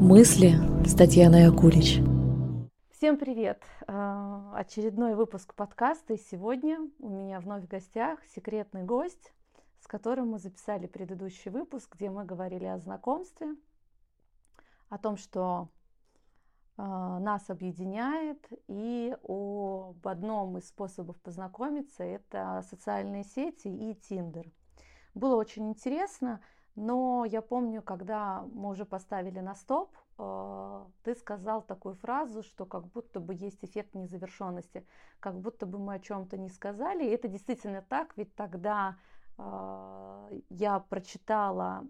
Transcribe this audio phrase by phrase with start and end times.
[0.00, 0.52] Мысли
[0.86, 1.96] с Татьяной Акулич.
[2.92, 3.64] Всем привет!
[3.88, 6.14] А, очередной выпуск подкаста.
[6.14, 9.32] И сегодня у меня вновь в гостях секретный гость,
[9.80, 13.56] с которым мы записали предыдущий выпуск, где мы говорили о знакомстве,
[14.88, 15.68] о том, что
[16.76, 24.46] а, нас объединяет, и об одном из способов познакомиться– это социальные сети и Тиндер.
[25.14, 26.40] Было очень интересно–
[26.78, 32.66] но я помню, когда мы уже поставили на стоп, э, ты сказал такую фразу, что
[32.66, 34.86] как будто бы есть эффект незавершенности,
[35.18, 37.04] как будто бы мы о чем-то не сказали.
[37.04, 38.96] И это действительно так, ведь тогда
[39.38, 41.84] э, я прочитала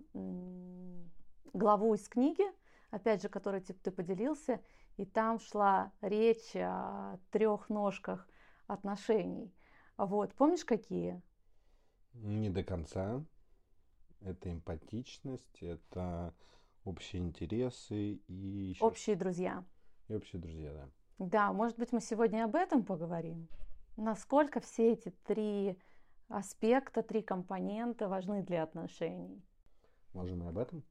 [1.53, 2.45] главу из книги,
[2.91, 4.59] опять же, которой типа, ты поделился,
[4.97, 8.27] и там шла речь о трех ножках
[8.67, 9.53] отношений.
[9.99, 11.21] Вот, помнишь какие?
[12.15, 13.23] Не до конца
[14.21, 16.35] это эмпатичность, это
[16.85, 18.33] общие интересы и
[18.71, 18.85] еще...
[18.85, 19.65] Общие друзья.
[20.09, 20.89] И общие друзья, да.
[21.19, 23.49] Да, может быть, мы сегодня об этом поговорим.
[23.97, 25.77] Насколько все эти три
[26.29, 29.43] аспекта, три компонента важны для отношений?
[30.13, 30.85] Можем и об этом.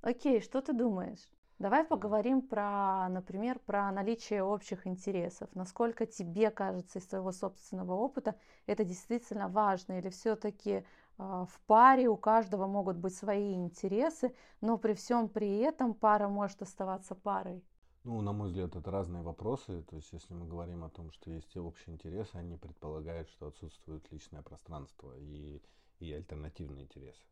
[0.00, 1.28] Окей, что ты думаешь?
[1.58, 5.48] Давай поговорим про, например, про наличие общих интересов.
[5.54, 8.34] Насколько тебе кажется из твоего собственного опыта
[8.66, 10.84] это действительно важно или все-таки
[11.18, 16.62] в паре у каждого могут быть свои интересы, но при всем при этом пара может
[16.62, 17.62] оставаться парой.
[18.04, 19.82] Ну, на мой взгляд, это разные вопросы.
[19.82, 24.10] То есть, если мы говорим о том, что есть общие интересы, они предполагают, что отсутствует
[24.12, 25.62] личное пространство и,
[26.00, 27.24] и альтернативные интересы.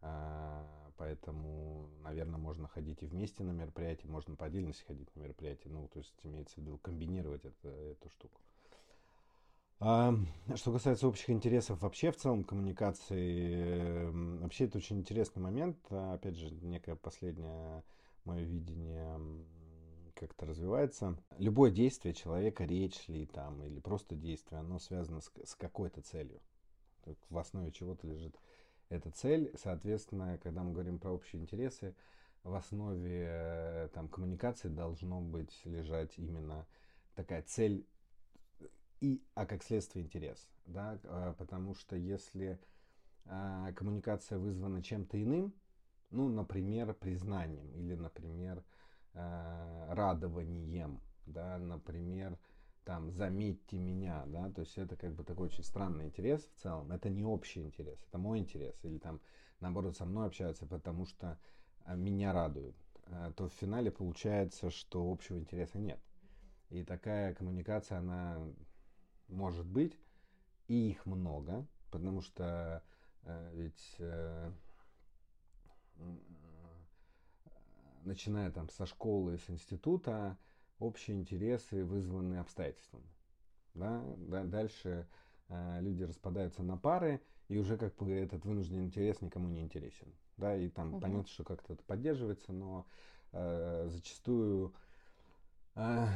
[0.00, 0.64] А,
[0.96, 5.70] поэтому, наверное, можно ходить и вместе на мероприятие, можно по отдельности ходить на мероприятие.
[5.70, 8.40] Ну, то есть, имеется в виду комбинировать это, эту штуку.
[9.78, 10.14] А,
[10.54, 15.76] что касается общих интересов вообще в целом коммуникации, эм, вообще это очень интересный момент.
[15.90, 17.84] Опять же, некое последнее
[18.24, 19.20] мое видение
[20.14, 21.18] как-то развивается.
[21.36, 26.40] Любое действие человека, речь ли там, или просто действие, оно связано с, с какой-то целью.
[27.28, 28.34] В основе чего-то лежит
[28.88, 29.52] эта цель.
[29.56, 31.94] Соответственно, когда мы говорим про общие интересы,
[32.44, 36.66] в основе э, там, коммуникации должно быть лежать именно
[37.14, 37.84] такая цель
[39.00, 42.58] и, а как следствие интерес, да, а, потому что если
[43.26, 45.52] а, коммуникация вызвана чем-то иным,
[46.10, 48.64] ну, например, признанием или, например,
[49.14, 52.38] а, радованием, да, например,
[52.84, 56.92] там, заметьте меня, да, то есть это как бы такой очень странный интерес в целом,
[56.92, 59.20] это не общий интерес, это мой интерес, или там,
[59.60, 61.38] наоборот, со мной общаются, потому что
[61.88, 62.76] меня радуют,
[63.36, 66.00] то в финале получается, что общего интереса нет.
[66.70, 68.40] И такая коммуникация, она
[69.28, 69.98] может быть,
[70.68, 72.82] и их много, потому что
[73.22, 74.52] э, ведь э,
[78.04, 80.38] начиная там со школы, с института,
[80.78, 83.08] общие интересы вызваны обстоятельствами.
[83.74, 84.02] Да?
[84.18, 85.06] Да, дальше
[85.48, 90.12] э, люди распадаются на пары, и уже как бы этот вынужденный интерес никому не интересен.
[90.36, 91.00] Да, и там угу.
[91.00, 92.86] понятно, что как-то это поддерживается, но
[93.32, 94.74] э, зачастую
[95.74, 96.06] э,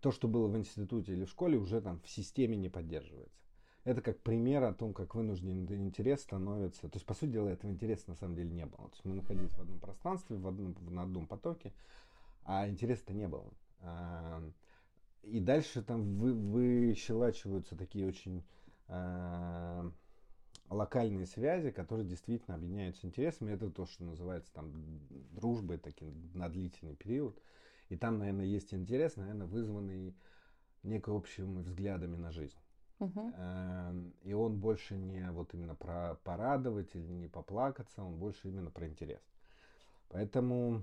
[0.00, 3.38] то, что было в институте или в школе, уже там в системе не поддерживается.
[3.84, 6.88] Это как пример о том, как вынужденный интерес становится.
[6.88, 8.88] То есть, по сути дела, этого интереса на самом деле не было.
[8.88, 11.72] То есть мы находились в одном пространстве, в одном, в одном потоке,
[12.44, 13.50] а интереса-то не было.
[15.22, 18.44] И дальше там вы, выщелачиваются такие очень
[18.88, 19.90] а,
[20.70, 23.52] локальные связи, которые действительно объединяются интересами.
[23.52, 24.72] Это то, что называется там
[25.32, 27.40] дружбой, таким на длительный период.
[27.88, 30.14] И там, наверное, есть интерес, наверное, вызванный
[30.82, 32.58] некой общими взглядами на жизнь.
[33.00, 33.32] Угу.
[34.24, 38.86] И он больше не вот именно про порадовать или не поплакаться, он больше именно про
[38.88, 39.22] интерес.
[40.08, 40.82] Поэтому,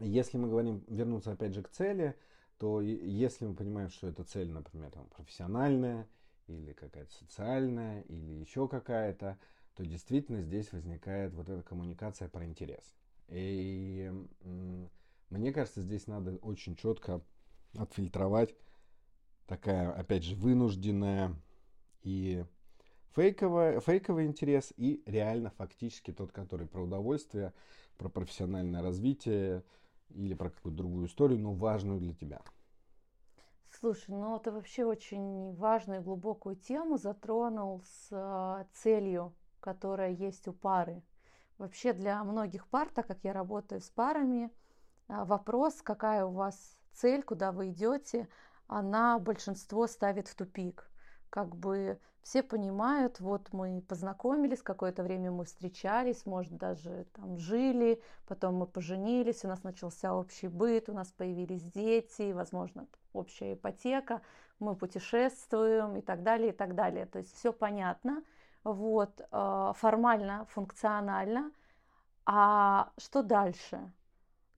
[0.00, 2.16] если мы говорим, вернуться опять же к цели,
[2.58, 6.08] то если мы понимаем, что эта цель, например, там, профессиональная,
[6.46, 9.38] или какая-то социальная, или еще какая-то,
[9.76, 12.94] то действительно здесь возникает вот эта коммуникация про интерес.
[13.28, 14.12] И
[15.38, 17.20] мне кажется, здесь надо очень четко
[17.76, 18.54] отфильтровать
[19.46, 21.34] такая, опять же, вынужденная
[22.02, 22.44] и
[23.14, 27.52] фейковая, фейковый интерес и реально фактически тот, который про удовольствие,
[27.98, 29.64] про профессиональное развитие
[30.10, 32.40] или про какую-то другую историю, но важную для тебя.
[33.80, 40.46] Слушай, ну это вообще очень важную и глубокую тему затронул с э, целью, которая есть
[40.46, 41.02] у пары.
[41.58, 44.50] Вообще для многих пар, так как я работаю с парами,
[45.08, 48.28] вопрос, какая у вас цель, куда вы идете,
[48.66, 50.90] она большинство ставит в тупик.
[51.30, 58.00] как бы все понимают, вот мы познакомились, какое-то время мы встречались, может, даже там жили,
[58.26, 64.22] потом мы поженились, у нас начался общий быт, у нас появились дети, возможно, общая ипотека,
[64.58, 67.06] мы путешествуем и так далее, и так далее.
[67.06, 68.22] То есть все понятно,
[68.64, 71.52] вот, э, формально, функционально.
[72.26, 73.92] А что дальше?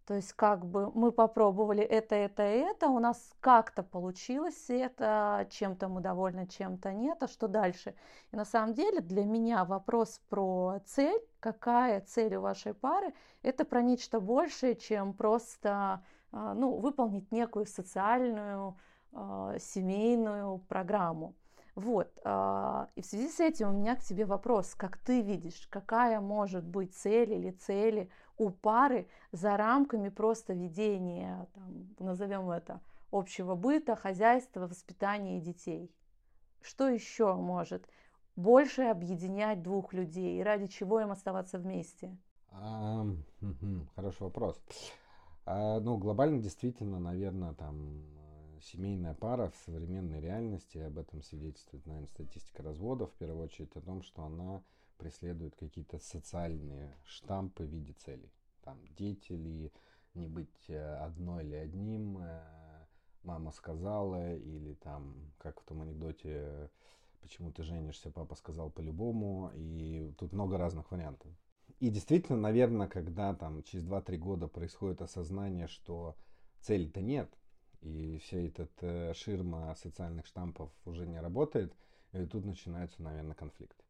[0.06, 5.88] То есть как бы мы попробовали это, это, это, у нас как-то получилось это, чем-то
[5.88, 7.92] мы довольны, чем-то нет, а что дальше?
[8.30, 13.64] И на самом деле для меня вопрос про цель, какая цель у вашей пары, это
[13.64, 18.76] про нечто большее, чем просто а, ну, выполнить некую социальную,
[19.12, 21.34] а, семейную программу.
[21.76, 22.10] Вот.
[22.24, 26.20] А, и в связи с этим у меня к тебе вопрос, как ты видишь, какая
[26.20, 32.80] может быть цель или цели у пары за рамками просто ведения, там, назовем это,
[33.10, 35.90] общего быта, хозяйства, воспитания детей.
[36.60, 37.88] Что еще может
[38.34, 42.16] больше объединять двух людей и ради чего им оставаться вместе?
[42.50, 43.06] А,
[43.94, 44.60] хороший вопрос.
[45.44, 48.02] А, ну, глобально действительно, наверное, там
[48.60, 53.80] семейная пара в современной реальности, об этом свидетельствует, наверное, статистика разводов, в первую очередь о
[53.80, 54.62] том, что она
[54.96, 58.32] преследуют какие-то социальные штампы в виде целей.
[58.62, 59.72] Там дети ли,
[60.14, 62.86] не быть э, одной или одним, э,
[63.22, 66.70] мама сказала, или там, как в том анекдоте,
[67.20, 71.30] почему ты женишься, папа сказал по-любому, и тут много разных вариантов.
[71.80, 76.16] И действительно, наверное, когда там через 2-3 года происходит осознание, что
[76.60, 77.30] цели-то нет,
[77.82, 81.74] и вся эта э, ширма социальных штампов уже не работает,
[82.12, 83.84] и тут начинаются, наверное, конфликты.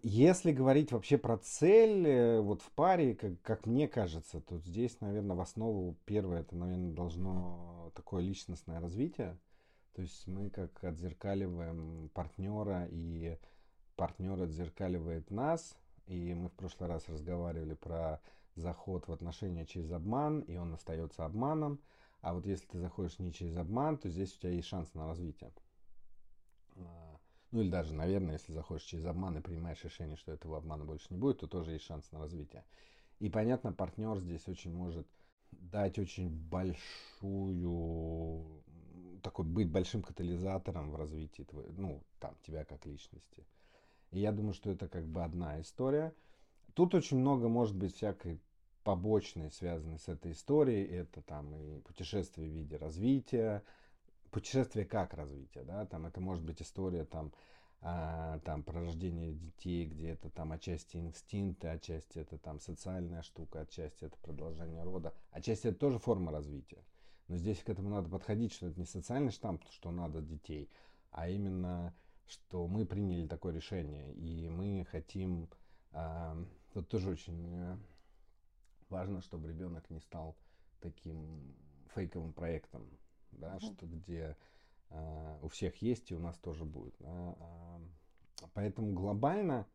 [0.00, 4.98] Если говорить вообще про цель, э, вот в паре, как, как мне кажется, то здесь,
[5.00, 9.38] наверное, в основу первое, это, наверное, должно такое личностное развитие.
[9.94, 13.36] То есть мы как отзеркаливаем партнера, и
[13.96, 15.76] партнер отзеркаливает нас.
[16.06, 18.20] И мы в прошлый раз разговаривали про
[18.54, 21.80] заход в отношения через обман, и он остается обманом.
[22.22, 25.06] А вот если ты заходишь не через обман, то здесь у тебя есть шанс на
[25.06, 25.52] развитие.
[27.52, 31.06] Ну или даже, наверное, если заходишь через обман и принимаешь решение, что этого обмана больше
[31.10, 32.64] не будет, то тоже есть шанс на развитие.
[33.20, 35.06] И понятно, партнер здесь очень может
[35.52, 37.64] дать очень большую,
[39.22, 43.46] такой быть большим катализатором в развитии твоего, ну, там, тебя как личности.
[44.10, 46.14] И я думаю, что это как бы одна история.
[46.74, 48.40] Тут очень много может быть всякой
[48.82, 50.86] побочной, связанной с этой историей.
[50.86, 53.62] Это там и путешествие в виде развития,
[54.32, 57.32] путешествие как развитие, да, там это может быть история там,
[57.82, 63.60] а, там про рождение детей, где это там отчасти инстинкты, отчасти это там социальная штука,
[63.60, 66.82] отчасти это продолжение рода, отчасти это тоже форма развития.
[67.28, 70.70] Но здесь к этому надо подходить, что это не социальный штамп, что надо детей,
[71.10, 71.94] а именно,
[72.26, 75.50] что мы приняли такое решение, и мы хотим,
[75.92, 76.36] а,
[76.72, 77.76] тут тоже очень э,
[78.88, 80.36] важно, чтобы ребенок не стал
[80.80, 81.54] таким
[81.94, 82.88] фейковым проектом,
[83.32, 84.36] да, mm что где
[84.90, 86.94] э, у всех есть и у нас тоже будет.
[86.98, 89.66] Да, э, поэтому глобально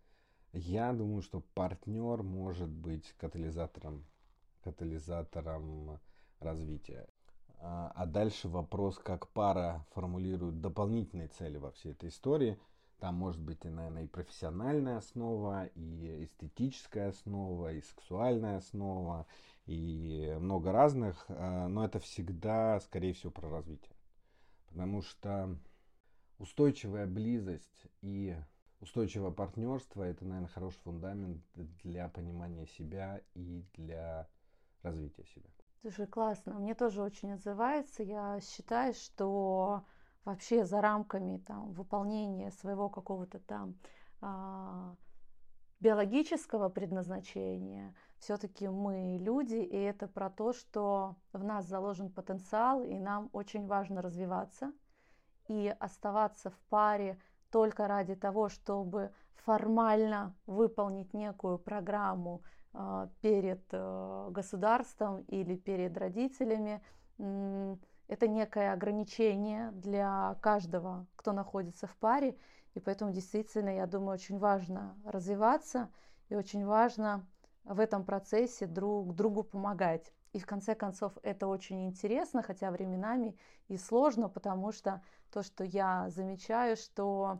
[0.53, 4.05] я думаю, что партнер может быть катализатором,
[4.63, 5.99] катализатором
[6.39, 7.07] развития.
[7.59, 12.59] А, а дальше вопрос, как пара формулирует дополнительные цели во всей этой истории.
[12.99, 19.27] Там может быть, и, наверное, и профессиональная основа, и эстетическая основа, и сексуальная основа,
[19.67, 23.95] и много разных, э, но это всегда, скорее всего, про развитие.
[24.67, 25.57] Потому что
[26.39, 28.35] устойчивая близость и
[28.79, 31.43] устойчивое партнерство– это, наверное, хороший фундамент
[31.83, 34.27] для понимания себя и для
[34.83, 35.49] развития себя.
[35.81, 36.53] Слушай, классно.
[36.53, 38.03] Мне тоже очень отзывается.
[38.03, 39.83] Я считаю, что
[40.23, 43.77] вообще за рамками там, выполнения своего какого-то там
[44.21, 44.95] а,
[45.81, 52.97] биологического предназначения– все-таки мы люди, и это про то, что в нас заложен потенциал, и
[52.97, 54.71] нам очень важно развиваться
[55.47, 57.19] и оставаться в паре
[57.51, 62.41] только ради того, чтобы формально выполнить некую программу
[62.73, 66.81] э, перед э, государством или перед родителями.
[68.07, 72.37] Это некое ограничение для каждого, кто находится в паре,
[72.73, 75.89] и поэтому действительно, я думаю, очень важно развиваться
[76.29, 77.25] и очень важно
[77.67, 80.13] в этом процессе друг другу помогать.
[80.33, 85.63] И в конце концов это очень интересно, хотя временами и сложно, потому что то, что
[85.63, 87.39] я замечаю, что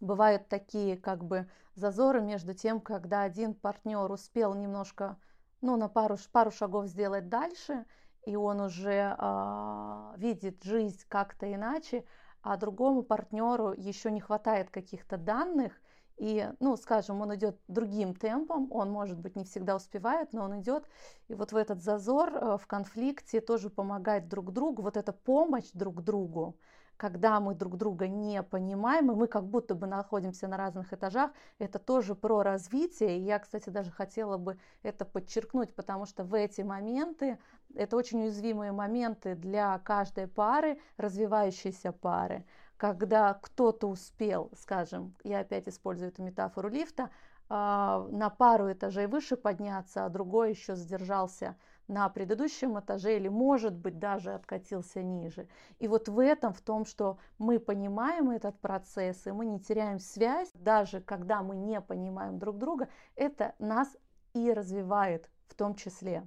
[0.00, 5.16] бывают такие как бы зазоры между тем, когда один партнер успел немножко,
[5.60, 7.86] ну, на пару, пару шагов сделать дальше,
[8.24, 12.04] и он уже э, видит жизнь как-то иначе,
[12.42, 15.80] а другому партнеру еще не хватает каких-то данных,
[16.20, 20.60] и, ну, скажем, он идет другим темпом, он, может быть, не всегда успевает, но он
[20.60, 20.84] идет,
[21.28, 25.70] и вот в этот зазор э, в конфликте тоже помогать друг другу, вот эта помощь
[25.72, 26.58] друг другу,
[26.98, 31.30] когда мы друг друга не понимаем, и мы как будто бы находимся на разных этажах,
[31.58, 33.18] это тоже про развитие.
[33.18, 37.38] И я, кстати, даже хотела бы это подчеркнуть, потому что в эти моменты,
[37.74, 42.44] это очень уязвимые моменты для каждой пары, развивающейся пары,
[42.80, 47.10] когда кто-то успел, скажем, я опять использую эту метафору лифта,
[47.50, 51.58] а, на пару этажей выше подняться, а другой еще задержался
[51.88, 55.46] на предыдущем этаже или, может быть, даже откатился ниже.
[55.78, 59.98] И вот в этом, в том, что мы понимаем этот процесс, и мы не теряем
[59.98, 63.94] связь, даже когда мы не понимаем друг друга, это нас
[64.32, 66.26] и развивает в том числе.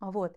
[0.00, 0.36] Вот.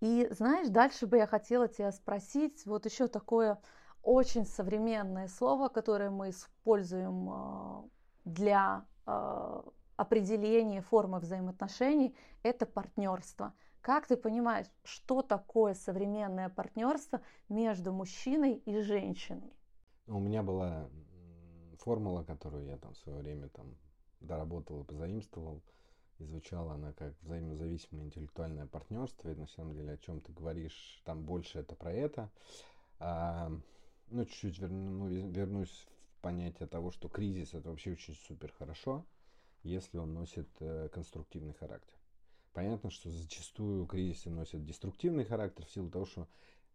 [0.00, 3.58] И знаешь, дальше бы я хотела тебя спросить, вот еще такое
[4.02, 7.84] очень современное слово, которое мы используем а,
[8.24, 9.64] для а,
[9.96, 13.52] определения формы взаимоотношений, это партнерство.
[13.80, 19.52] Как ты понимаешь, что такое современное партнерство между мужчиной и женщиной?
[20.06, 20.88] У меня была
[21.78, 23.76] формула, которую я там в свое время там
[24.20, 25.62] доработал и позаимствовал.
[26.18, 29.30] И звучала она как взаимозависимое интеллектуальное партнерство.
[29.30, 32.30] И на самом деле, о чем ты говоришь, там больше это про это.
[34.10, 35.86] Ну, чуть-чуть верну, ну, вернусь
[36.18, 39.06] в понятие того, что кризис это вообще очень супер хорошо,
[39.62, 41.94] если он носит э, конструктивный характер.
[42.52, 46.28] Понятно, что зачастую кризисы носят деструктивный характер в силу того, что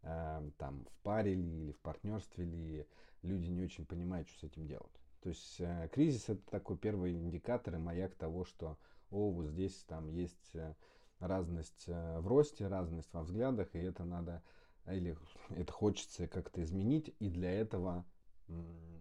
[0.03, 2.87] э, там в паре ли или в партнерстве ли
[3.21, 5.01] люди не очень понимают, что с этим делать.
[5.21, 8.77] То есть э, кризис это такой первый индикатор и маяк того, что
[9.11, 10.73] о, вот здесь там есть э,
[11.19, 14.41] разность э, в росте, разность во взглядах, и это надо
[14.87, 15.17] или
[15.49, 18.05] это хочется как-то изменить, и для этого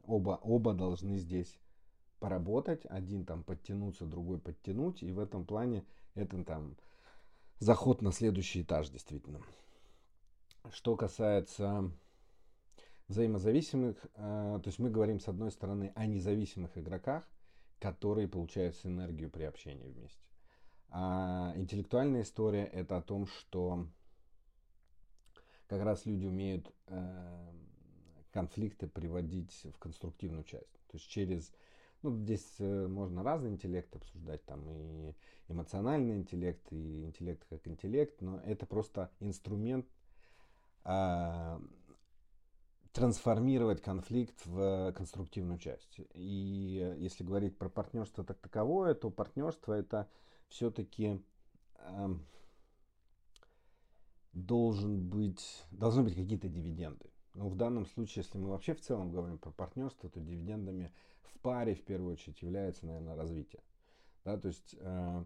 [0.07, 1.59] оба, оба должны здесь
[2.19, 6.76] поработать, один там подтянуться, другой подтянуть, и в этом плане это там
[7.59, 9.41] заход на следующий этаж, действительно.
[10.71, 11.91] Что касается
[13.09, 17.29] взаимозависимых, э, то есть мы говорим с одной стороны о независимых игроках,
[17.79, 20.25] которые получают синергию при общении вместе.
[20.88, 23.87] А интеллектуальная история это о том, что
[25.66, 27.52] как раз люди умеют э,
[28.33, 30.73] конфликты приводить в конструктивную часть.
[30.88, 31.52] То есть через
[32.02, 35.14] ну, здесь э, можно разный интеллект обсуждать, там и
[35.49, 39.87] эмоциональный интеллект, и интеллект как интеллект, но это просто инструмент
[40.85, 41.62] а,
[42.92, 45.99] трансформировать конфликт в конструктивную часть.
[46.12, 50.09] И если говорить про партнерство так таковое, то партнерство это
[50.49, 51.23] все-таки
[51.76, 52.09] э,
[54.35, 57.11] должен быть, должны быть какие-то дивиденды.
[57.35, 61.38] Но в данном случае, если мы вообще в целом говорим про партнерство, то дивидендами в
[61.41, 63.62] паре в первую очередь является, наверное, развитие.
[64.25, 65.25] Да, то есть э,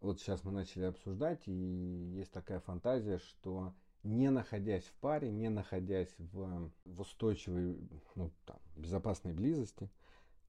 [0.00, 5.48] вот сейчас мы начали обсуждать, и есть такая фантазия, что не находясь в паре, не
[5.48, 7.78] находясь в, в устойчивой,
[8.14, 9.90] ну, там, безопасной близости,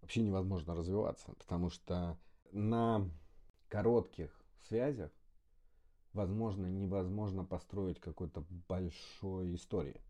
[0.01, 2.17] вообще невозможно развиваться, потому что
[2.51, 3.09] на
[3.69, 4.29] коротких
[4.67, 5.11] связях,
[6.15, 10.01] возможно, невозможно построить какой-то большой истории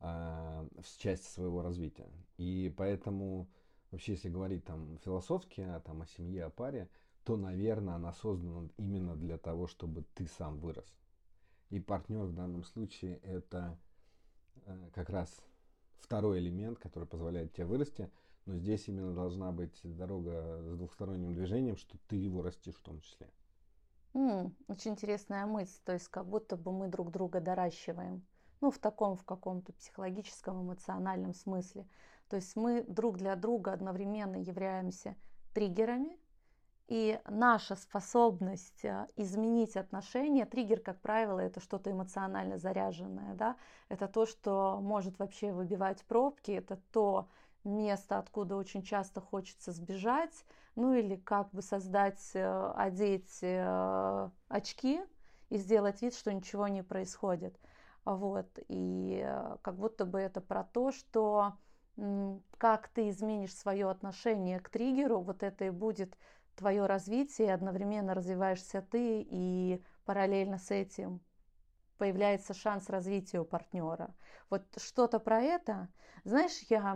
[0.00, 2.08] э, в части своего развития.
[2.38, 3.48] И поэтому
[3.90, 6.88] вообще, если говорить там философски, а, там, о семье, о паре,
[7.24, 10.86] то, наверное, она создана именно для того, чтобы ты сам вырос.
[11.70, 13.78] И партнер в данном случае это
[14.64, 15.30] э, как раз
[15.98, 18.10] второй элемент, который позволяет тебе вырасти.
[18.46, 23.00] Но здесь именно должна быть дорога с двухсторонним движением, что ты его растишь в том
[23.00, 23.30] числе.
[24.14, 28.24] Mm, очень интересная мысль, то есть как будто бы мы друг друга доращиваем,
[28.60, 31.86] ну в таком, в каком-то психологическом, эмоциональном смысле.
[32.28, 35.16] То есть мы друг для друга одновременно являемся
[35.52, 36.16] триггерами,
[36.86, 43.56] и наша способность э, изменить отношения, триггер, как правило, это что-то эмоционально заряженное, да,
[43.88, 47.28] это то, что может вообще выбивать пробки, это то
[47.64, 50.44] место, откуда очень часто хочется сбежать,
[50.76, 55.02] ну или как бы создать, э, одеть э, очки
[55.50, 57.58] и сделать вид, что ничего не происходит.
[58.04, 59.26] Вот, и
[59.62, 61.54] как будто бы это про то, что
[62.58, 66.18] как ты изменишь свое отношение к триггеру, вот это и будет
[66.56, 71.20] твое развитие, одновременно развиваешься ты, и параллельно с этим
[71.98, 74.14] появляется шанс развития у партнера.
[74.50, 75.88] Вот что-то про это.
[76.24, 76.94] Знаешь, я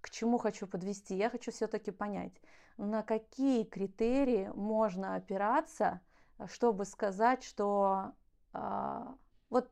[0.00, 1.16] к чему хочу подвести?
[1.16, 2.32] Я хочу все-таки понять,
[2.76, 6.00] на какие критерии можно опираться,
[6.46, 8.12] чтобы сказать, что
[8.52, 9.16] а,
[9.50, 9.70] вот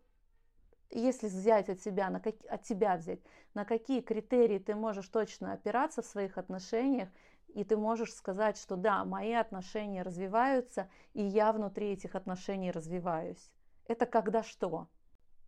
[0.91, 3.21] если взять от себя, на как, от тебя взять,
[3.55, 7.09] на какие критерии ты можешь точно опираться в своих отношениях,
[7.49, 13.51] и ты можешь сказать, что да, мои отношения развиваются, и я внутри этих отношений развиваюсь.
[13.89, 14.89] Это когда что?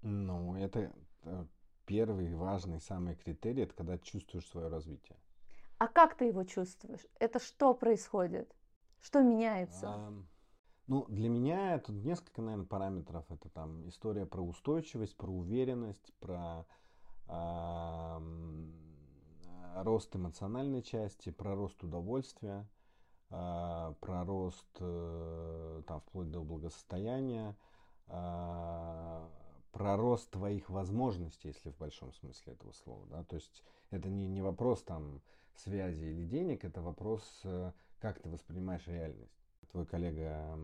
[0.02, 0.92] Ну, это
[1.25, 1.47] э,
[1.87, 5.18] первый важный самый критерий, это когда чувствуешь свое развитие.
[5.78, 7.07] А как ты его чувствуешь?
[7.18, 8.54] Это что происходит?
[9.00, 9.88] Что меняется?
[9.88, 10.12] А,
[10.87, 13.25] ну, для меня тут несколько, наверное, параметров.
[13.30, 16.66] Это там история про устойчивость, про уверенность, про
[17.26, 18.21] а,
[19.76, 22.68] рост эмоциональной части, про рост удовольствия,
[23.30, 27.57] а, про рост там вплоть до благосостояния,
[28.09, 29.29] а,
[29.73, 33.07] про рост твоих возможностей, если в большом смысле этого слова.
[33.07, 33.25] Да?
[33.25, 35.21] То есть это не, не вопрос там
[35.55, 39.33] связи или денег, это вопрос, э, как ты воспринимаешь реальность.
[39.71, 40.59] Твой коллега,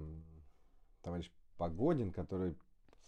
[1.03, 2.57] товарищ Погодин, который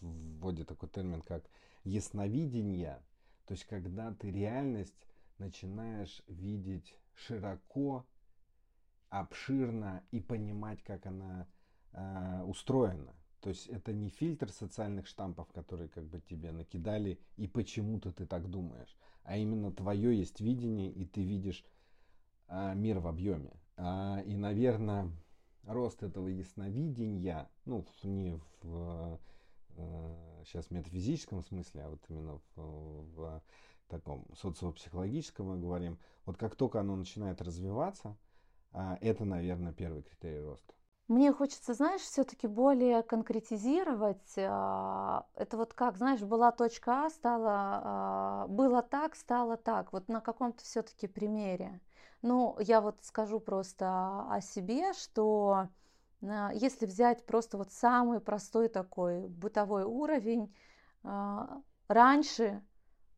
[0.01, 1.43] вводит такой термин, как
[1.83, 3.01] ясновидение,
[3.45, 4.95] то есть когда ты реальность
[5.37, 8.05] начинаешь видеть широко,
[9.09, 11.47] обширно и понимать, как она
[11.93, 13.15] э, устроена.
[13.41, 18.25] То есть это не фильтр социальных штампов, которые как бы тебе накидали, и почему-то ты
[18.25, 21.63] так думаешь, а именно твое есть видение, и ты видишь
[22.47, 23.53] а, мир в объеме.
[23.75, 25.11] А, и, наверное,
[25.63, 29.19] рост этого ясновидения, ну, не в
[29.77, 33.43] а, сейчас метафизическом смысле, а вот именно в, в
[33.87, 38.17] таком социопсихологическом мы говорим, вот как только оно начинает развиваться,
[38.71, 40.73] а, это, наверное, первый критерий роста.
[41.07, 44.33] Мне хочется, знаешь, все-таки более конкретизировать.
[44.35, 45.23] Это
[45.53, 49.93] вот как, знаешь, была точка А, стала, было так, стало так.
[49.93, 51.79] Вот на каком-то все-таки примере.
[52.21, 55.69] Ну, я вот скажу просто о себе, что
[56.21, 60.53] а, если взять просто вот самый простой такой бытовой уровень,
[61.03, 62.63] а, раньше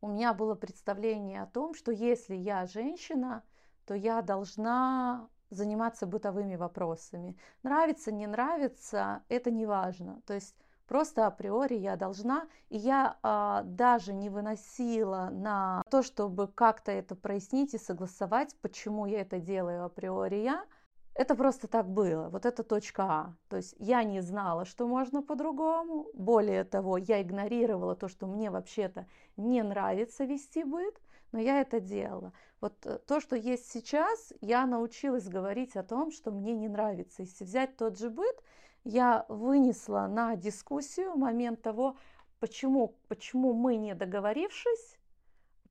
[0.02, 3.44] у меня было представление о том, что если я женщина,
[3.86, 7.38] то я должна заниматься бытовыми вопросами.
[7.64, 10.22] Нравится, не нравится, это не важно.
[10.26, 10.56] То есть
[10.90, 17.16] Просто априори я должна, и я а, даже не выносила на то, чтобы как-то это
[17.16, 20.66] прояснить и согласовать, почему я это делаю априори я.
[21.14, 22.30] Это просто так было.
[22.30, 23.36] Вот это точка А.
[23.50, 26.08] То есть я не знала, что можно по-другому.
[26.16, 29.06] Более того, я игнорировала то, что мне вообще-то
[29.38, 31.00] не нравится вести быт,
[31.32, 32.34] но я это делала.
[32.62, 37.22] Вот э, то, что есть сейчас, я научилась говорить о том, что мне не нравится.
[37.24, 38.44] Если взять тот же быт,
[38.84, 41.98] я вынесла на дискуссию момент того,
[42.40, 44.98] почему, почему мы не договорившись,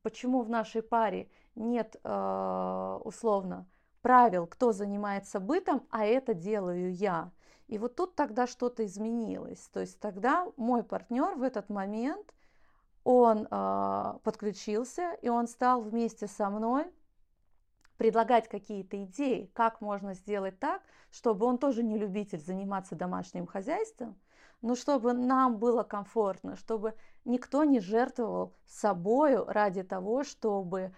[0.03, 3.67] почему в нашей паре нет э, условно
[4.01, 7.31] правил, кто занимается бытом, а это делаю я.
[7.67, 9.69] И вот тут тогда что-то изменилось.
[9.73, 12.35] То есть тогда мой партнер в этот момент,
[13.09, 16.93] он э, подключился, и он стал вместе со мной
[17.97, 24.15] предлагать какие-то идеи, как можно сделать так, чтобы он тоже не любитель заниматься домашним хозяйством,
[24.61, 26.93] но чтобы нам было комфортно, чтобы
[27.25, 30.95] никто не жертвовал собою ради того, чтобы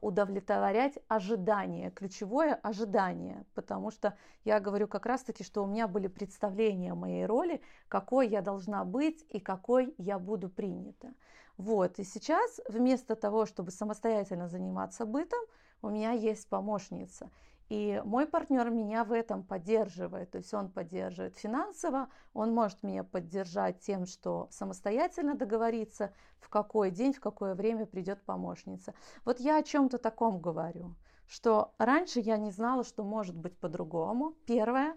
[0.00, 6.92] удовлетворять ожидания, ключевое ожидание, потому что я говорю как раз-таки, что у меня были представления
[6.92, 11.12] о моей роли, какой я должна быть и какой я буду принята.
[11.56, 15.40] Вот, и сейчас вместо того, чтобы самостоятельно заниматься бытом,
[15.82, 17.30] у меня есть помощница.
[17.70, 23.04] И мой партнер меня в этом поддерживает, то есть он поддерживает финансово, он может меня
[23.04, 28.92] поддержать тем, что самостоятельно договориться, в какой день, в какое время придет помощница.
[29.24, 30.96] Вот я о чем-то таком говорю,
[31.28, 34.32] что раньше я не знала, что может быть по-другому.
[34.46, 34.96] Первое,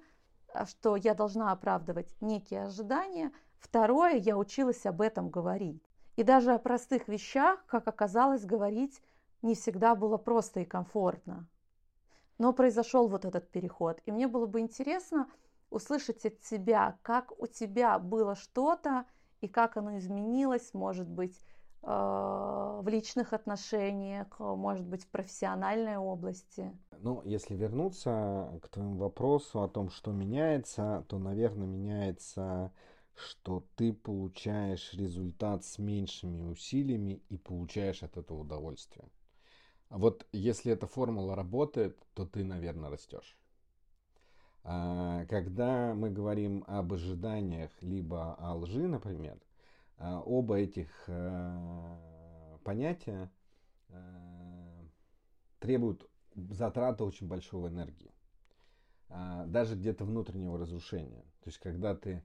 [0.51, 3.31] а, что я должна оправдывать некие ожидания.
[3.59, 5.83] Второе, я училась об этом говорить.
[6.15, 8.99] И даже о простых вещах, как оказалось, говорить
[9.43, 11.47] не всегда было просто и комфортно.
[12.37, 14.01] Но произошел вот этот переход.
[14.05, 15.27] И мне было бы интересно
[15.69, 19.05] услышать от тебя, как у тебя было что-то
[19.41, 21.37] и как оно изменилось, может быть,
[21.81, 26.71] э, в личных отношениях, может быть, в профессиональной области.
[26.99, 32.71] Ну, если вернуться к твоему вопросу о том, что меняется, то, наверное, меняется,
[33.15, 39.09] что ты получаешь результат с меньшими усилиями и получаешь от этого удовольствие.
[39.93, 43.37] Вот если эта формула работает, то ты, наверное, растешь.
[44.63, 49.39] А, когда мы говорим об ожиданиях, либо о лжи, например,
[49.99, 53.31] а, оба этих а, понятия
[55.59, 58.11] требуют затраты очень большого энергии.
[59.09, 61.21] Даже где-то внутреннего разрушения.
[61.43, 62.23] То есть, когда ты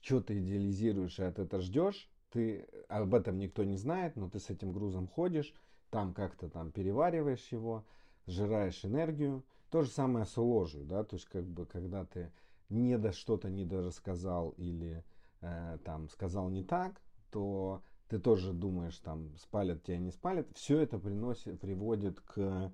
[0.00, 4.50] что-то идеализируешь и от этого ждешь, ты об этом никто не знает, но ты с
[4.50, 5.54] этим грузом ходишь,
[5.94, 7.84] там как-то там перевариваешь его,
[8.26, 9.44] сжираешь энергию.
[9.70, 12.32] То же самое с ложью, да, то есть как бы когда ты
[12.68, 15.04] не до что-то не рассказал или
[15.40, 20.48] э, там сказал не так, то ты тоже думаешь, там, спалят тебя, не спалят.
[20.56, 22.72] Все это приносит, приводит к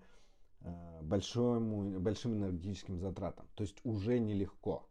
[0.63, 3.47] э, большому, большим энергетическим затратам.
[3.55, 4.89] То есть уже нелегко,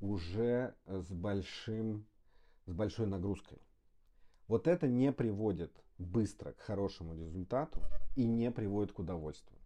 [0.00, 2.06] уже с, большим,
[2.66, 3.62] с большой нагрузкой.
[4.48, 7.80] Вот это не приводит быстро к хорошему результату
[8.16, 9.58] и не приводит к удовольствию.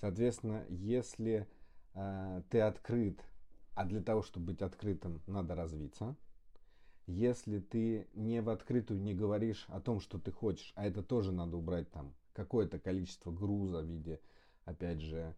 [0.00, 1.46] Соответственно, если
[1.94, 3.20] э, ты открыт,
[3.74, 6.16] а для того, чтобы быть открытым, надо развиться–
[7.06, 11.32] если ты не в открытую не говоришь о том, что ты хочешь, а это тоже
[11.32, 14.20] надо убрать там какое-то количество груза в виде,
[14.64, 15.34] опять же,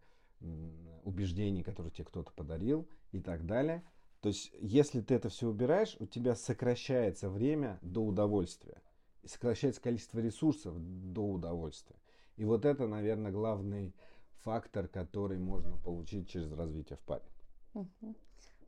[1.03, 3.83] убеждений, которые тебе кто-то подарил и так далее.
[4.21, 8.81] То есть, если ты это все убираешь, у тебя сокращается время до удовольствия.
[9.25, 11.97] Сокращается количество ресурсов до удовольствия.
[12.37, 13.93] И вот это, наверное, главный
[14.43, 17.25] фактор, который можно получить через развитие в паре.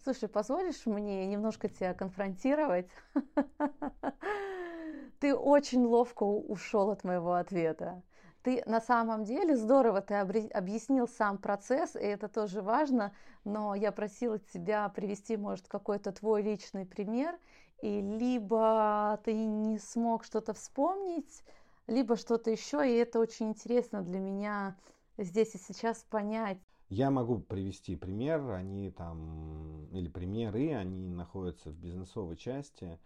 [0.04, 2.90] Слушай, позволишь мне немножко тебя конфронтировать?
[5.20, 8.02] Ты очень ловко ушел от моего ответа.
[8.42, 13.92] Ты на самом деле здорово ты объяснил сам процесс, и это тоже важно, но я
[13.92, 17.38] просила тебя привести, может, какой-то твой личный пример,
[17.82, 21.44] и либо ты не смог что-то вспомнить,
[21.88, 24.78] либо что-то еще, и это очень интересно для меня
[25.18, 26.60] здесь и сейчас понять.
[26.90, 33.00] Я могу привести пример, они там, или примеры, они находятся в бизнесовой части.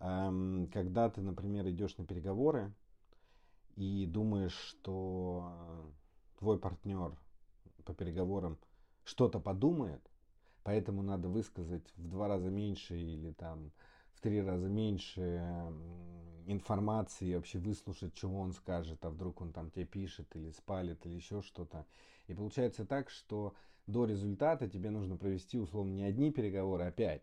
[0.00, 2.72] Эм, когда ты, например, идешь на переговоры
[3.76, 5.92] и думаешь, что
[6.38, 7.16] твой партнер
[7.84, 8.58] по переговорам
[9.04, 10.00] что-то подумает,
[10.64, 13.72] поэтому надо высказать в два раза меньше или там
[14.18, 15.40] в три раза меньше
[16.46, 21.14] информации, вообще выслушать, чего он скажет, а вдруг он там тебе пишет или спалит или
[21.14, 21.86] еще что-то.
[22.26, 23.54] И получается так, что
[23.86, 27.22] до результата тебе нужно провести условно не одни переговоры, а пять.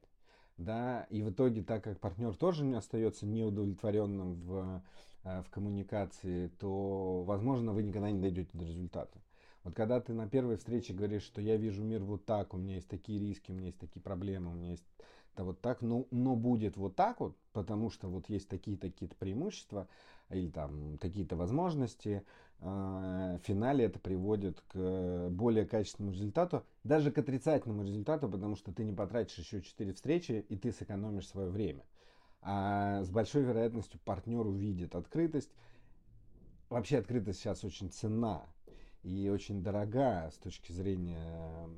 [0.57, 4.81] Да, и в итоге, так как партнер тоже не остается неудовлетворенным в,
[5.25, 9.19] э, в коммуникации, то, возможно, вы никогда не дойдете до результата.
[9.65, 12.75] Вот когда ты на первой встрече говоришь, что я вижу мир вот так, у меня
[12.75, 14.85] есть такие риски, у меня есть такие проблемы, у меня есть
[15.35, 19.87] это вот так, но, но будет вот так вот, потому что вот есть такие-такие преимущества
[20.29, 22.23] или там какие-то возможности,
[22.61, 28.71] а, в финале это приводит к более качественному результату, даже к отрицательному результату, потому что
[28.71, 31.83] ты не потратишь еще 4 встречи и ты сэкономишь свое время.
[32.41, 35.51] А с большой вероятностью партнер увидит открытость.
[36.69, 38.45] Вообще открытость сейчас очень ценна
[39.03, 41.69] и очень дорога с точки зрения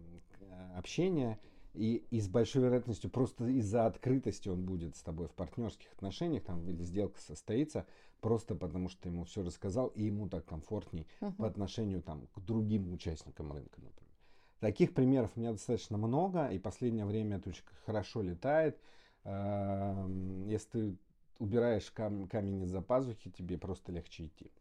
[0.75, 1.39] общения.
[1.77, 6.43] И, и с большой вероятностью просто из-за открытости он будет с тобой в партнерских отношениях,
[6.43, 7.85] там или сделка состоится,
[8.19, 11.35] просто потому что ты ему все рассказал, и ему так комфортней uh-huh.
[11.35, 14.13] по отношению там, к другим участникам рынка, например.
[14.59, 18.79] Таких примеров у меня достаточно много, и последнее время это очень хорошо летает.
[19.23, 20.97] Эм, если ты
[21.37, 24.51] убираешь кам- камень из-за пазухи, тебе просто легче идти.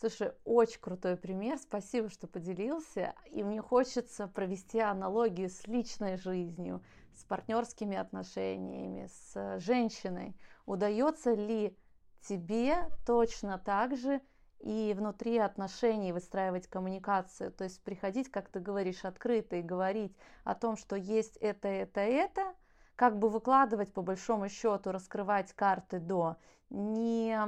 [0.00, 3.14] Слушай, очень крутой пример, спасибо, что поделился.
[3.30, 6.82] И мне хочется провести аналогию с личной жизнью,
[7.14, 10.36] с партнерскими отношениями, с женщиной.
[10.66, 11.76] Удается ли
[12.22, 14.20] тебе точно так же
[14.58, 20.54] и внутри отношений выстраивать коммуникацию, то есть приходить, как ты говоришь, открыто и говорить о
[20.54, 22.54] том, что есть это, это, это,
[22.96, 26.36] как бы выкладывать по большому счету, раскрывать карты до,
[26.70, 27.38] не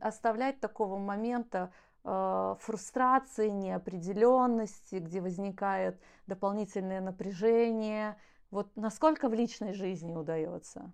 [0.00, 1.72] оставлять такого момента
[2.04, 8.16] э, фрустрации, неопределенности, где возникает дополнительное напряжение.
[8.50, 10.92] Вот насколько в личной жизни удается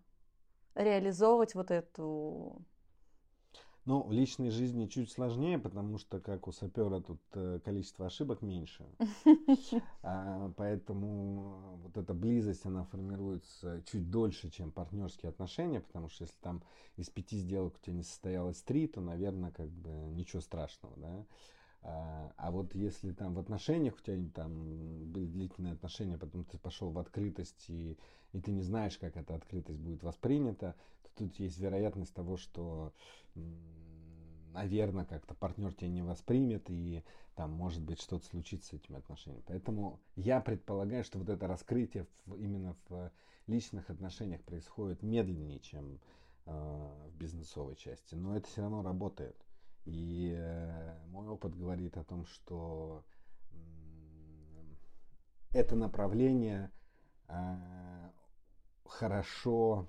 [0.75, 2.63] реализовывать вот эту
[3.85, 8.43] ну, в личной жизни чуть сложнее, потому что, как у сапера, тут э, количество ошибок
[8.43, 8.85] меньше.
[10.03, 16.37] А, поэтому вот эта близость, она формируется чуть дольше, чем партнерские отношения, потому что если
[16.41, 16.63] там
[16.97, 21.27] из пяти сделок у тебя не состоялось три, то, наверное, как бы ничего страшного, да.
[21.83, 26.59] А, а вот если там в отношениях у тебя там были длительные отношения, потом ты
[26.59, 27.97] пошел в открытость, и,
[28.33, 32.93] и ты не знаешь, как эта открытость будет воспринята, то тут есть вероятность того, что,
[34.53, 37.03] наверное, как-то партнер тебя не воспримет, и
[37.35, 39.45] там может быть что-то случится с этими отношениями.
[39.47, 43.11] Поэтому я предполагаю, что вот это раскрытие в, именно в
[43.47, 45.99] личных отношениях происходит медленнее, чем
[46.45, 48.15] э, в бизнесовой части.
[48.15, 49.37] Но это все равно работает.
[49.85, 53.05] И э, мой опыт говорит о том, что
[55.53, 56.71] это направление
[57.29, 58.11] э,
[58.85, 59.89] хорошо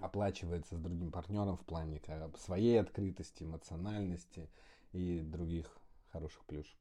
[0.00, 2.00] оплачивается с другим партнером в плане
[2.38, 4.50] своей открытости, эмоциональности
[4.92, 5.78] и других
[6.12, 6.78] хороших плюшек.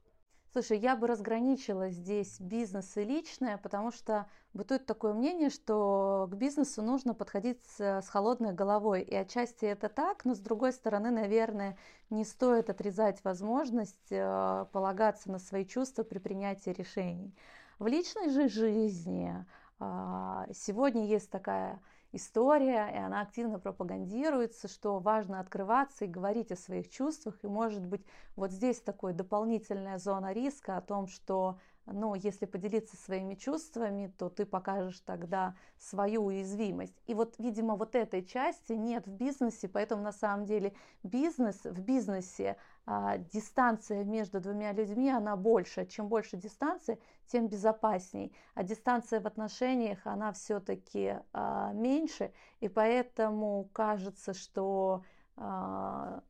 [0.55, 6.35] Слушай, я бы разграничила здесь бизнес и личное, потому что бытует такое мнение, что к
[6.35, 9.01] бизнесу нужно подходить с, с холодной головой.
[9.01, 11.77] И отчасти это так, но с другой стороны, наверное,
[12.09, 17.35] не стоит отрезать возможность э, полагаться на свои чувства при принятии решений.
[17.77, 19.35] В личной же жизни
[19.81, 21.81] э, сегодня есть такая
[22.15, 27.35] история, и она активно пропагандируется, что важно открываться и говорить о своих чувствах.
[27.43, 32.97] И может быть вот здесь такой дополнительная зона риска о том, что ну, если поделиться
[32.97, 36.95] своими чувствами, то ты покажешь тогда свою уязвимость.
[37.05, 40.73] И вот, видимо, вот этой части нет в бизнесе, поэтому на самом деле
[41.03, 45.85] бизнес в бизнесе а, дистанция между двумя людьми, она больше.
[45.85, 48.35] Чем больше дистанции, тем безопасней.
[48.53, 55.03] А дистанция в отношениях, она все-таки а, меньше, и поэтому кажется, что
[55.37, 56.21] а,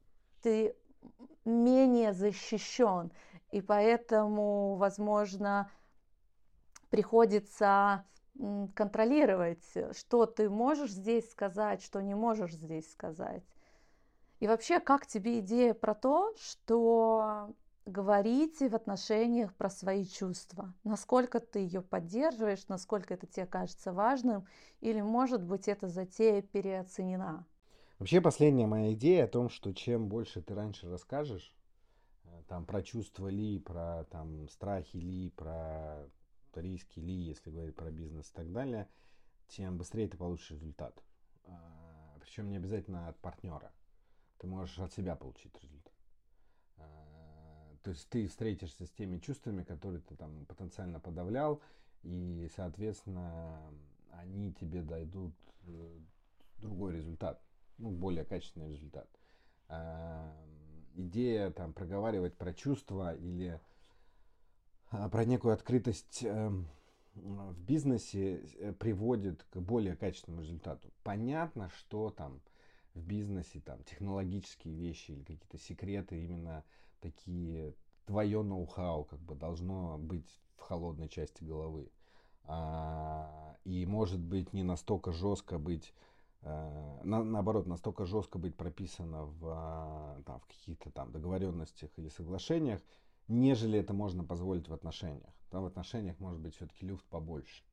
[0.42, 0.76] ты
[1.44, 3.12] менее защищен,
[3.52, 5.70] и поэтому, возможно,
[6.90, 8.06] приходится
[8.74, 13.44] контролировать, что ты можешь здесь сказать, что не можешь здесь сказать.
[14.40, 17.54] И вообще, как тебе идея про то, что
[17.86, 20.74] говорите в отношениях про свои чувства?
[20.84, 24.48] Насколько ты ее поддерживаешь, насколько это тебе кажется важным,
[24.82, 27.46] или, может быть, эта затея переоценена?
[28.00, 31.56] Вообще, последняя моя идея о том, что чем больше ты раньше расскажешь,
[32.26, 36.10] э, там, про чувства ли, про там, страхи ли, про
[36.56, 38.90] риски ли, если говорить про бизнес и так далее,
[39.48, 41.04] тем быстрее ты получишь результат.
[41.46, 43.72] А, Причем не обязательно от партнера
[44.38, 45.75] ты можешь от себя получить результат.
[47.86, 51.62] То есть ты встретишься с теми чувствами, которые ты там потенциально подавлял,
[52.02, 53.62] и, соответственно,
[54.10, 55.36] они тебе дойдут
[55.68, 56.00] э,
[56.58, 57.40] другой результат,
[57.78, 59.08] ну, более качественный результат.
[59.68, 60.36] А,
[60.96, 63.62] идея там проговаривать про чувства или
[64.90, 66.68] а, про некую открытость эм,
[67.14, 70.92] в бизнесе э, приводит к более качественному результату.
[71.04, 72.42] Понятно, что там
[72.96, 76.64] в бизнесе, там, технологические вещи или какие-то секреты, именно
[77.00, 81.92] такие, твое ноу-хау, как бы, должно быть в холодной части головы.
[82.44, 85.94] А, и может быть не настолько жестко быть,
[86.42, 92.10] а, на, наоборот, настолько жестко быть прописано в, а, там, в каких-то там договоренностях или
[92.10, 92.82] соглашениях,
[93.28, 95.34] нежели это можно позволить в отношениях.
[95.50, 97.64] Там в отношениях может быть все-таки люфт побольше.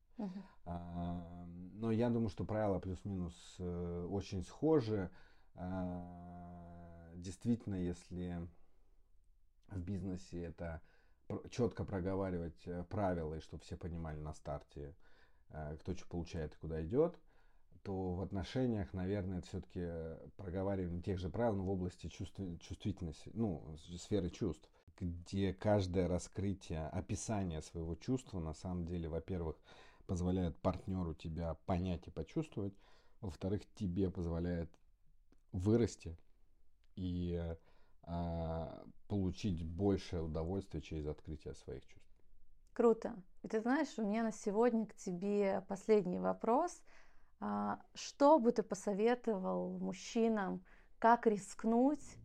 [0.65, 5.09] А, но я думаю, что правила плюс-минус э, очень схожи.
[5.55, 8.47] А, действительно, если
[9.75, 10.81] в бизнесе это
[11.49, 14.95] четко проговаривать э, правила, и чтобы все понимали на старте,
[15.49, 17.17] э, кто что получает и куда идет,
[17.83, 19.87] то в отношениях, наверное, это все-таки
[20.37, 26.87] проговаривание тех же правил, но в области чувств, чувствительности, ну, сферы чувств, где каждое раскрытие,
[26.87, 29.57] описание своего чувства, на самом деле, во-первых,
[30.05, 32.73] позволяет партнеру тебя понять и почувствовать,
[33.21, 34.69] во-вторых, тебе позволяет
[35.51, 36.17] вырасти
[36.95, 37.55] и
[39.07, 42.11] получить большее удовольствие через открытие своих чувств.
[42.73, 43.15] Круто.
[43.43, 46.81] И ты знаешь, у меня на сегодня к тебе последний вопрос.
[47.39, 50.63] А, что бы ты посоветовал мужчинам,
[50.99, 52.17] как рискнуть,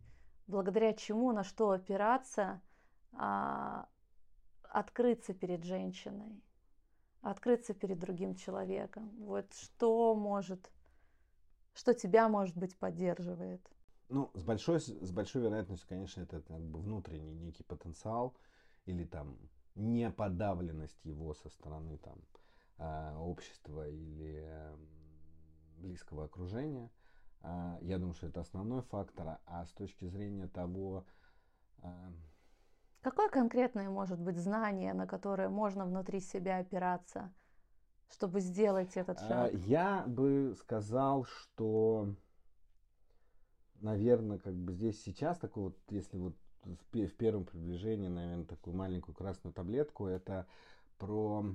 [0.47, 2.61] благодаря чему, на что опираться,
[3.13, 3.87] а,
[4.63, 6.41] открыться перед женщиной?
[7.21, 9.09] открыться перед другим человеком.
[9.19, 10.71] Вот что может,
[11.73, 13.61] что тебя, может быть, поддерживает?
[14.09, 18.35] Ну, с большой, с большой вероятностью, конечно, это как бы внутренний некий потенциал
[18.85, 19.37] или там
[19.75, 22.17] неподавленность его со стороны там
[22.77, 24.51] а, общества или
[25.77, 26.89] близкого окружения.
[27.41, 29.39] А, я думаю, что это основной фактор.
[29.45, 31.05] А с точки зрения того,
[31.81, 32.11] а,
[33.01, 37.31] Какое конкретное может быть знание, на которое можно внутри себя опираться,
[38.11, 39.53] чтобы сделать этот шаг?
[39.53, 42.13] Я бы сказал, что,
[43.81, 49.15] наверное, как бы здесь сейчас такой вот, если вот в первом приближении, наверное, такую маленькую
[49.15, 50.47] красную таблетку, это
[50.97, 51.45] про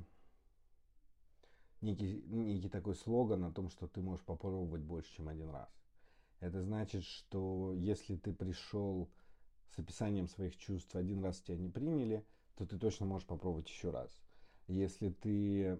[1.80, 5.68] некий, некий такой слоган о том, что ты можешь попробовать больше, чем один раз.
[6.40, 9.10] Это значит, что если ты пришел
[9.74, 12.24] с описанием своих чувств один раз тебя не приняли,
[12.56, 14.10] то ты точно можешь попробовать еще раз.
[14.66, 15.78] Если ты...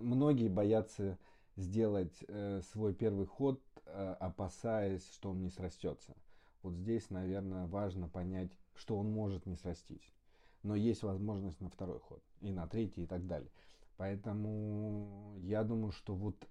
[0.00, 1.18] Многие боятся
[1.56, 3.62] сделать э, свой первый ход,
[4.20, 6.14] опасаясь, что он не срастется.
[6.62, 10.12] Вот здесь, наверное, важно понять, что он может не срастись.
[10.62, 13.50] Но есть возможность на второй ход, и на третий, и так далее.
[13.96, 16.48] Поэтому я думаю, что вот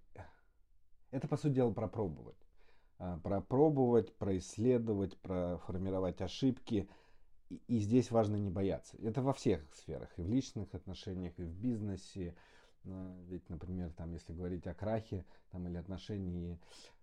[1.12, 2.38] Это, по сути дела, пропробовать.
[2.98, 6.88] А, пропробовать, происследовать, проформировать ошибки.
[7.68, 8.96] И здесь важно не бояться.
[8.98, 12.36] Это во всех сферах, и в личных отношениях, и в бизнесе.
[12.84, 16.58] Ведь, например, там, если говорить о крахе там, или отношении, э,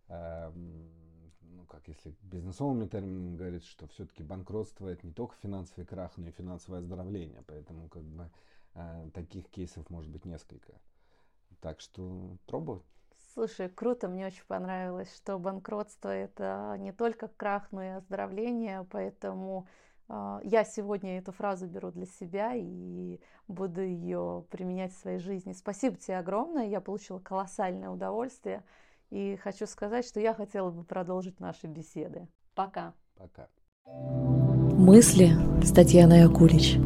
[0.08, 6.28] ну, как если бизнесовыми терминами говорить, что все-таки банкротство это не только финансовый крах, но
[6.28, 7.42] и финансовое оздоровление.
[7.46, 8.30] Поэтому как бы
[8.74, 10.72] э, таких кейсов может быть несколько.
[11.60, 12.84] Так что пробовать.
[13.34, 19.68] Слушай, круто, мне очень понравилось, что банкротство это не только крах, но и оздоровление, поэтому
[20.08, 25.52] э, я сегодня эту фразу беру для себя и буду ее применять в своей жизни.
[25.52, 28.64] Спасибо тебе огромное, я получила колоссальное удовольствие
[29.10, 32.28] и хочу сказать, что я хотела бы продолжить наши беседы.
[32.54, 32.94] Пока.
[33.16, 33.48] Пока.
[33.86, 35.30] Мысли
[35.62, 36.76] с Татьяной Акулич.